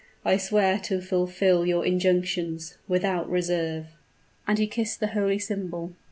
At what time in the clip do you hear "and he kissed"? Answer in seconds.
4.47-4.99